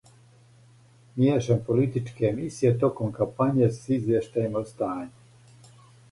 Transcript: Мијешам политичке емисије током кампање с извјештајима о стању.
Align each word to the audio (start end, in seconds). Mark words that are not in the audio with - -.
Мијешам 1.17 1.59
политичке 1.67 2.25
емисије 2.29 2.71
током 2.83 3.11
кампање 3.17 3.67
с 3.75 3.83
извјештајима 3.97 4.63
о 4.65 4.71
стању. 4.71 5.05